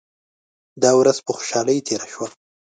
دا 0.81 0.91
ورځ 0.99 1.17
په 1.25 1.31
خوشالۍ 1.37 1.77
تیره 1.87 2.07
شوه. 2.13 2.27